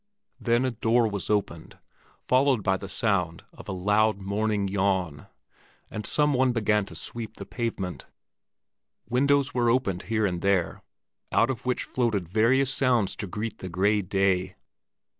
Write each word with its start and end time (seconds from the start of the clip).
Then 0.39 0.65
a 0.65 0.71
door 0.71 1.07
was 1.07 1.29
opened, 1.29 1.77
followed 2.17 2.63
by 2.63 2.75
the 2.75 2.89
sound 2.89 3.43
of 3.53 3.67
a 3.69 3.71
loud 3.71 4.17
morning 4.17 4.67
yawn; 4.67 5.27
and 5.91 6.07
someone 6.07 6.51
began 6.53 6.85
to 6.85 6.95
sweep 6.95 7.37
the 7.37 7.45
pavement. 7.45 8.07
Windows 9.07 9.53
were 9.53 9.69
opened 9.69 10.01
here 10.09 10.25
and 10.25 10.41
there, 10.41 10.81
out 11.31 11.51
of 11.51 11.67
which 11.67 11.83
floated 11.83 12.27
various 12.27 12.73
sounds 12.73 13.15
to 13.17 13.27
greet 13.27 13.59
the 13.59 13.69
gray 13.69 14.01
day. 14.01 14.55